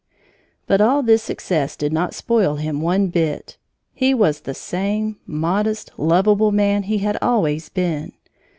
[0.65, 3.57] But all this success did not spoil him one bit.
[3.93, 8.11] He was the same modest, lovable man he had always been.